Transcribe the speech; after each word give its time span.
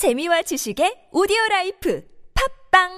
재미와 0.00 0.40
지식의 0.40 1.12
오디오 1.12 1.36
라이프 1.50 2.02
팝빵 2.32 2.88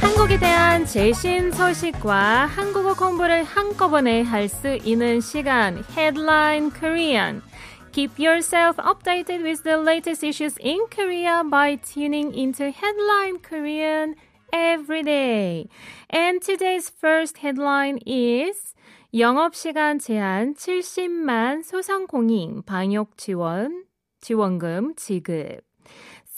한국에 0.00 0.38
대한 0.38 0.86
최신 0.86 1.50
소식과 1.50 2.46
한국어 2.46 2.94
공부를 2.94 3.42
한꺼번에 3.42 4.22
할 4.22 4.48
수 4.48 4.78
있는 4.84 5.20
시간 5.20 5.82
Headline 5.96 6.70
Korean. 6.70 7.42
Keep 7.90 8.20
yourself 8.20 8.76
updated 8.76 9.42
with 9.42 9.64
the 9.64 9.76
latest 9.76 10.22
issues 10.22 10.54
in 10.60 10.78
Korea 10.94 11.42
by 11.42 11.74
tuning 11.74 12.32
into 12.38 12.70
Headline 12.70 13.42
Korean 13.42 14.14
every 14.51 15.03
day. 15.03 15.67
And 16.09 16.41
today's 16.41 16.89
first 16.89 17.39
headline 17.39 17.99
is 18.05 18.73
영업시간 19.13 19.99
제한 19.99 20.55
70만 20.55 21.63
소상공인 21.63 22.63
방역 22.63 23.17
지원 23.17 23.85
지원금 24.21 24.95
지급. 24.95 25.61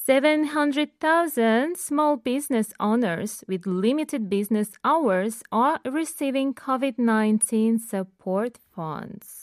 700,000 0.05 1.75
small 1.75 2.15
business 2.17 2.73
owners 2.79 3.43
with 3.47 3.65
limited 3.65 4.29
business 4.29 4.71
hours 4.83 5.41
are 5.51 5.79
receiving 5.83 6.53
COVID-19 6.53 7.79
support 7.79 8.59
funds. 8.75 9.38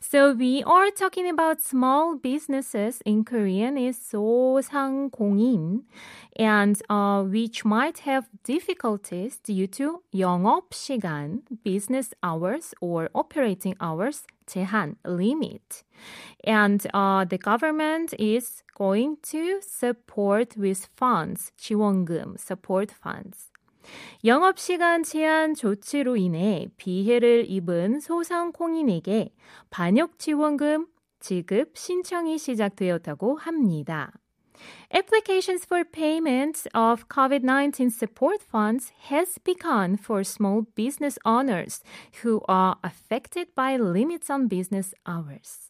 So 0.00 0.32
we 0.32 0.62
are 0.64 0.90
talking 0.90 1.28
about 1.28 1.60
small 1.60 2.16
businesses 2.16 3.00
in 3.04 3.24
Korean 3.24 3.76
is 3.76 3.98
소상공인 3.98 5.82
and 6.36 6.80
uh, 6.88 7.22
which 7.22 7.64
might 7.64 7.98
have 8.00 8.28
difficulties 8.44 9.38
due 9.38 9.66
to 9.68 10.02
영업 10.14 10.72
시간, 10.72 11.42
business 11.64 12.14
hours 12.22 12.74
or 12.80 13.08
operating 13.14 13.74
hours 13.80 14.22
제한 14.46 14.96
limit. 15.04 15.82
And 16.44 16.86
uh, 16.92 17.24
the 17.24 17.38
government 17.38 18.14
is 18.18 18.62
going 18.76 19.16
to 19.30 19.60
support 19.62 20.56
with 20.56 20.88
funds, 20.96 21.50
지원금, 21.58 22.38
support 22.38 22.90
funds. 22.90 23.47
영업시간 24.25 25.03
제한 25.03 25.55
조치로 25.55 26.17
인해 26.17 26.67
피해를 26.77 27.45
입은 27.47 27.99
소상공인에게 27.99 29.33
반역지원금 29.69 30.87
지급 31.19 31.77
신청이 31.77 32.37
시작되었다고 32.37 33.37
합니다. 33.37 34.11
Applications 34.93 35.65
for 35.65 35.83
payment 35.85 36.67
of 36.73 37.07
COVID-19 37.07 37.91
support 37.91 38.43
funds 38.43 38.91
has 39.09 39.39
begun 39.43 39.95
for 39.95 40.21
small 40.21 40.63
business 40.75 41.17
owners 41.25 41.81
who 42.23 42.41
are 42.49 42.75
affected 42.83 43.53
by 43.55 43.77
limits 43.77 44.29
on 44.29 44.49
business 44.49 44.93
hours. 45.07 45.69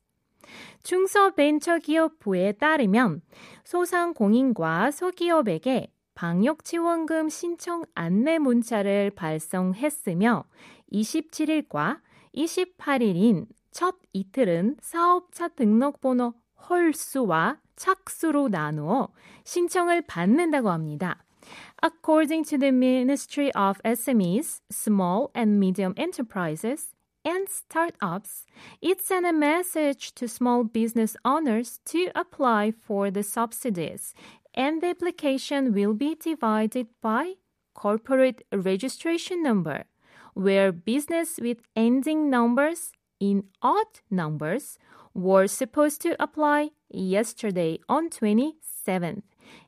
중소벤처기업부에 0.83 2.53
따르면 2.53 3.21
소상공인과 3.63 4.91
소기업에게 4.91 5.91
방역 6.19 6.65
지원금 6.65 7.29
신청 7.29 7.85
안내 7.95 8.39
문자를 8.39 9.09
발송했으며 9.11 10.43
27일과 10.91 12.01
28일인 12.35 13.47
첫 13.71 13.95
이틀은 14.11 14.75
사업자 14.81 15.47
등록번호 15.47 16.33
홀수와 16.69 17.61
착수로 17.77 18.49
나누어 18.49 19.07
신청을 19.45 20.01
받는다고 20.07 20.69
합니다. 20.69 21.23
According 21.81 22.43
to 22.49 22.59
the 22.59 22.73
Ministry 22.73 23.49
of 23.55 23.79
SMEs, 23.85 24.59
Small 24.69 25.29
and 25.33 25.55
Medium 25.55 25.93
Enterprises, 25.95 26.91
and 27.23 27.47
startups, 27.49 28.45
it 28.81 29.01
sent 29.01 29.25
a 29.25 29.33
message 29.33 30.13
to 30.15 30.27
small 30.27 30.63
business 30.63 31.15
owners 31.23 31.79
to 31.85 32.11
apply 32.15 32.71
for 32.71 33.11
the 33.11 33.23
subsidies, 33.23 34.13
and 34.58 34.80
the 34.80 34.88
application 34.88 35.72
will 35.72 35.94
be 35.94 36.14
divided 36.14 36.88
by 37.02 37.34
corporate 37.74 38.42
registration 38.52 39.42
number, 39.42 39.84
where 40.34 40.72
business 40.72 41.38
with 41.40 41.58
ending 41.76 42.30
numbers 42.30 42.92
in 43.20 43.44
odd 43.62 44.00
numbers 44.10 44.78
were 45.14 45.46
supposed 45.46 46.00
to 46.02 46.16
apply 46.22 46.70
yesterday 46.90 47.78
on 47.88 48.10
27th 48.10 49.22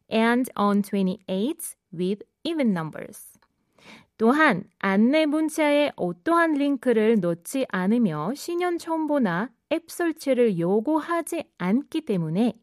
and 0.09 0.51
on 0.57 0.83
28th 0.83 1.75
with 1.93 2.23
even 2.45 2.73
numbers. 2.73 3.33
또한 4.19 4.65
안내 4.79 5.27
문자에 5.27 5.93
어떠한 5.97 6.55
링크를 6.55 7.21
넣지 7.21 7.67
않으며 7.69 8.33
신원 8.35 8.79
첨부나 8.79 9.51
앱 9.73 9.91
설치를 9.91 10.59
요구하지 10.59 11.45
않기 11.59 12.03
때문에 12.03 12.55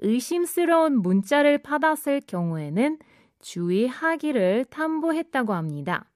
의심스러운 0.00 1.02
문자를 1.02 1.58
받았을 1.58 2.20
경우에는 2.26 2.98
주의하기를 3.40 4.66
탐보했다고 4.70 5.52
합니다. 5.52 6.10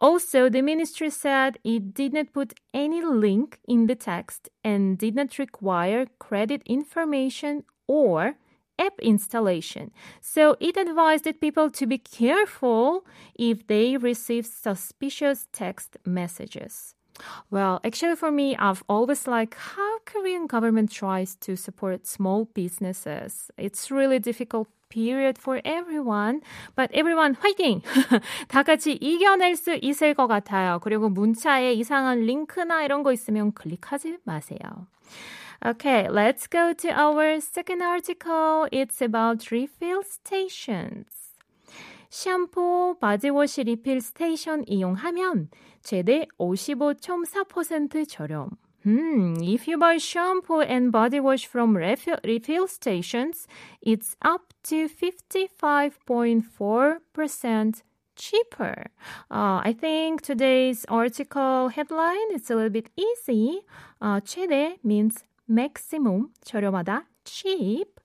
Also, 0.00 0.48
the 0.50 0.62
ministry 0.62 1.10
said 1.10 1.58
it 1.64 1.94
did 1.94 2.12
not 2.12 2.32
put 2.32 2.54
any 2.74 3.00
link 3.00 3.58
in 3.68 3.86
the 3.86 3.94
text 3.94 4.50
and 4.64 4.98
did 4.98 5.14
not 5.14 5.38
require 5.38 6.06
credit 6.18 6.60
information 6.66 7.62
or 7.86 8.34
app 8.78 8.98
installation. 9.00 9.92
So 10.20 10.56
it 10.58 10.76
advised 10.76 11.40
people 11.40 11.70
to 11.70 11.86
be 11.86 11.98
careful 11.98 13.04
if 13.38 13.66
they 13.66 13.96
receive 13.96 14.46
suspicious 14.46 15.46
text 15.52 15.96
messages. 16.04 16.95
Well, 17.50 17.80
actually 17.84 18.16
for 18.16 18.32
me, 18.32 18.56
I've 18.56 18.82
always 18.88 19.26
liked 19.26 19.54
how 19.54 19.98
Korean 20.04 20.46
government 20.46 20.90
tries 20.90 21.36
to 21.36 21.56
support 21.56 22.06
small 22.06 22.46
businesses. 22.54 23.50
It's 23.56 23.90
really 23.90 24.18
difficult 24.18 24.68
period 24.92 25.38
for 25.38 25.60
everyone. 25.64 26.40
But 26.76 26.90
everyone 26.92 27.34
화이팅! 27.34 27.80
다 28.48 28.62
같이 28.62 28.98
이겨낼 29.00 29.56
수 29.56 29.78
있을 29.80 30.14
것 30.14 30.26
같아요. 30.26 30.80
그리고 30.82 31.08
문자에 31.08 31.72
이상한 31.72 32.20
링크나 32.20 32.84
이런 32.84 33.02
거 33.02 33.12
있으면 33.12 33.52
클릭하지 33.52 34.18
마세요. 34.24 34.86
Okay, 35.64 36.08
let's 36.08 36.48
go 36.48 36.72
to 36.74 36.90
our 36.90 37.40
second 37.40 37.82
article. 37.82 38.66
It's 38.72 39.00
about 39.00 39.50
refill 39.52 40.02
stations. 40.02 41.25
샴푸, 42.10 42.96
바디워시 43.00 43.64
리필 43.64 44.00
스테이션 44.00 44.64
이용하면 44.66 45.50
최대 45.82 46.26
55.4% 46.38 48.08
저렴. 48.08 48.50
Hmm, 48.84 49.36
if 49.40 49.68
you 49.68 49.78
buy 49.78 49.96
shampoo 49.96 50.60
and 50.60 50.90
body 50.90 51.20
wash 51.20 51.46
from 51.46 51.76
refill, 51.76 52.18
refill 52.24 52.66
stations, 52.66 53.46
it's 53.80 54.16
up 54.22 54.52
to 54.64 54.88
55.4% 54.88 57.82
cheaper. 58.16 58.86
Uh, 59.30 59.60
I 59.62 59.72
think 59.78 60.22
today's 60.22 60.84
article 60.88 61.68
headline 61.68 62.32
is 62.34 62.50
a 62.50 62.56
little 62.56 62.70
bit 62.70 62.90
easy. 62.96 63.60
Uh, 64.00 64.18
최대 64.20 64.78
means 64.82 65.22
maximum, 65.48 66.32
저렴하다, 66.44 67.04
cheap. 67.24 68.00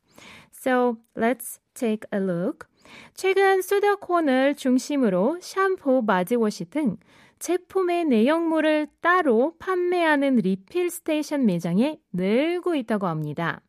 So 0.52 1.00
let's 1.16 1.60
take 1.74 2.06
a 2.12 2.20
look. 2.20 2.68
최근 3.15 3.63
수도권을 3.63 4.57
중심으로 4.57 5.39
샴푸, 5.41 6.05
바디워시 6.05 6.67
등 6.67 6.97
제품의 7.39 8.05
내용물을 8.05 8.87
따로 9.01 9.55
판매하는 9.59 10.37
리필 10.37 10.91
스테이션 10.91 11.45
매장에 11.45 11.99
늘고 12.13 12.75
있다고 12.77 13.07
합니다. 13.07 13.61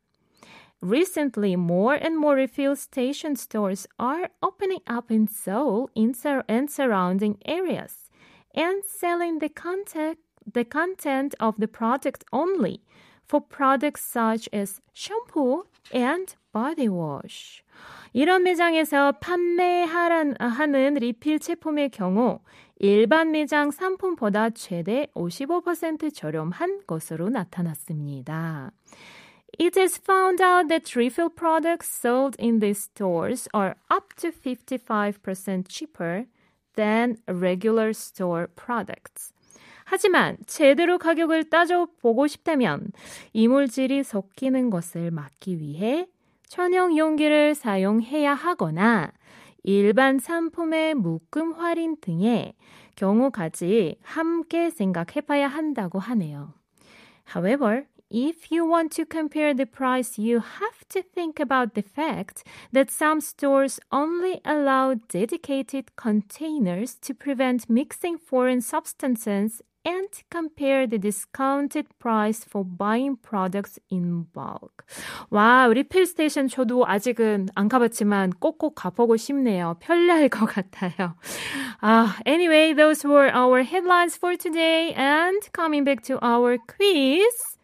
Recently, 0.84 1.53
more 1.53 1.96
and 1.96 2.18
more 2.18 2.35
refill 2.35 2.74
station 2.74 3.35
stores 3.35 3.88
are 3.97 4.28
opening 4.41 4.84
up 4.88 5.09
in 5.09 5.28
Seoul 5.28 5.88
and 5.95 6.69
surrounding 6.69 7.38
areas 7.45 8.12
and 8.53 8.84
selling 8.84 9.40
the 9.40 9.50
content, 9.50 10.19
the 10.45 10.66
content 10.66 11.34
of 11.40 11.56
the 11.57 11.68
product 11.68 12.25
only 12.34 12.83
for 13.25 13.39
products 13.42 14.04
such 14.04 14.50
as 14.51 14.81
shampoo 14.94 15.63
and 15.92 16.36
body 16.54 16.88
wash. 16.88 17.64
이런 18.14 18.44
매장에서 18.44 19.14
판매하는 19.14 20.36
리필 20.94 21.40
제품의 21.40 21.90
경우 21.90 22.40
일반 22.78 23.32
매장 23.32 23.72
상품보다 23.72 24.52
최대 24.52 25.08
55% 25.16 26.14
저렴한 26.14 26.82
것으로 26.86 27.30
나타났습니다. 27.30 28.72
It 29.60 29.80
is 29.80 30.00
found 30.00 30.42
out 30.42 30.68
that 30.68 30.98
refill 30.98 31.30
products 31.30 31.90
sold 31.90 32.36
in 32.40 32.60
these 32.60 32.90
stores 32.90 33.48
are 33.54 33.76
up 33.92 34.14
to 34.18 34.32
55% 34.32 35.68
cheaper 35.68 36.26
than 36.76 37.18
regular 37.28 37.90
store 37.90 38.48
products. 38.56 39.34
하지만 39.86 40.38
제대로 40.48 40.98
가격을 40.98 41.50
따져보고 41.50 42.28
싶다면 42.28 42.92
이물질이 43.34 44.04
섞이는 44.04 44.70
것을 44.70 45.12
막기 45.12 45.60
위해 45.60 46.08
천연 46.54 46.96
용기를 46.96 47.56
사용해야 47.56 48.36
하거나 48.36 49.12
일반 49.64 50.20
상품의 50.20 50.94
묶음 50.94 51.54
할인 51.54 51.96
등의 52.00 52.54
경우까지 52.96 53.96
함께 54.04 54.70
생각해 54.70 55.22
봐야 55.26 55.48
한다고 55.48 55.98
하네요. 55.98 56.54
However, 57.34 57.88
if 58.12 58.54
you 58.54 58.70
want 58.70 58.96
to 58.96 59.06
compare 59.10 59.56
the 59.56 59.66
price, 59.66 60.22
you 60.22 60.42
have 60.42 60.88
to 60.90 61.02
think 61.02 61.42
about 61.42 61.74
the 61.74 61.82
fact 61.82 62.44
that 62.72 62.92
some 62.92 63.20
stores 63.20 63.80
only 63.92 64.40
allow 64.46 64.94
dedicated 65.10 65.96
containers 65.96 66.94
to 67.02 67.16
prevent 67.16 67.66
mixing 67.68 68.20
foreign 68.20 68.62
substances 68.62 69.64
and 69.85 70.09
compare 70.30 70.88
the 70.88 70.97
discounted 70.97 71.88
price 72.00 72.44
for 72.44 72.63
buying 72.63 73.18
products 73.18 73.80
in 73.89 74.27
bulk. 74.33 74.85
와, 75.30 75.68
리필 75.68 76.06
스테이션 76.06 76.47
저도 76.47 76.85
아직은 76.88 77.50
안 77.56 77.68
가봤지만 77.68 78.31
꼭꼭 78.39 78.75
가보고 78.75 79.18
싶네요. 79.18 79.75
편리할 79.80 80.30
것 80.30 80.45
같아요. 80.45 81.15
아, 81.81 82.15
anyway, 82.25 82.74
those 82.74 83.06
were 83.06 83.30
our 83.33 83.63
headlines 83.63 84.15
for 84.15 84.38
today 84.38 84.94
and 84.95 85.50
coming 85.53 85.83
back 85.83 86.01
to 86.03 86.18
our 86.24 86.57
quiz. 86.68 87.57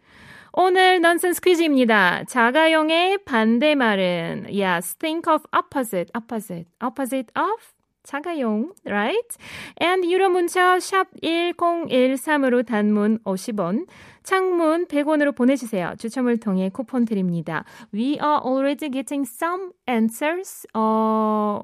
오늘 0.51 0.99
넌센스 0.99 1.39
퀴즈입니다. 1.41 2.25
자가용의 2.25 3.19
반대말은 3.23 4.47
yes, 4.49 4.95
think 4.95 5.31
of 5.31 5.43
opposite, 5.53 6.11
opposite, 6.13 6.65
opposite 6.81 7.31
of 7.35 7.78
자가용, 8.09 8.73
right? 8.85 9.37
And 9.79 10.11
유료 10.11 10.29
문자 10.29 10.79
샵 10.79 11.07
1013으로 11.21 12.65
단문 12.65 13.19
50원, 13.23 13.85
창문 14.23 14.87
100원으로 14.87 15.35
보내주세요. 15.35 15.93
추첨을 15.99 16.39
통해 16.39 16.69
쿠폰 16.69 17.05
드립니다. 17.05 17.65
We 17.93 18.17
are 18.17 18.41
already 18.43 18.89
getting 18.89 19.29
some 19.29 19.73
answers 19.87 20.65
uh, 20.75 21.61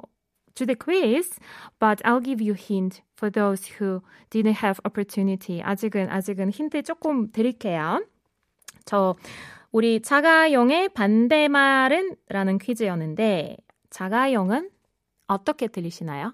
to 0.54 0.66
the 0.68 0.76
quiz, 0.76 1.40
but 1.80 2.04
I'll 2.06 2.24
give 2.24 2.42
you 2.44 2.54
hint 2.54 3.02
for 3.18 3.32
those 3.32 3.66
who 3.80 4.02
didn't 4.30 4.62
have 4.64 4.80
opportunity. 4.86 5.64
아직은 5.64 6.12
아직은 6.12 6.52
힌트 6.52 6.84
조금 6.84 7.32
드릴게요. 7.32 8.06
저 8.86 9.16
우리 9.72 10.00
자가용의 10.00 10.90
반대말은 10.90 12.18
라는 12.30 12.60
퀴즈였는데 12.60 13.58
자가용은 13.90 14.70
어떻게 15.28 15.68
들리시나요? 15.68 16.34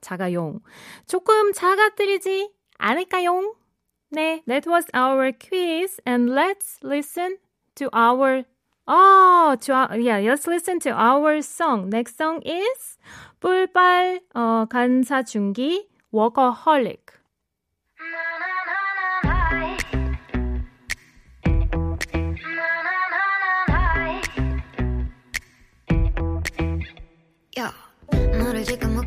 자가용. 0.00 0.60
조금 1.06 1.52
작아뜨리지 1.52 2.50
않을까요? 2.78 3.54
네, 4.10 4.42
that 4.46 4.68
was 4.68 4.86
our 4.94 5.32
quiz 5.32 6.00
and 6.06 6.32
let's 6.32 6.78
listen 6.82 7.38
to 7.76 7.88
our 7.94 8.44
Oh, 8.86 9.56
to 9.60 9.72
our, 9.72 9.96
yeah, 9.96 10.18
let's 10.18 10.46
listen 10.48 10.80
to 10.80 10.90
our 10.90 11.40
song. 11.40 11.88
Next 11.88 12.16
song 12.16 12.42
is 12.44 12.98
뿔빨 13.40 14.20
어, 14.34 14.66
간사 14.68 15.22
중기 15.22 15.88
Workaholic. 16.12 16.98
야, 17.14 17.21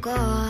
God. 0.06 0.45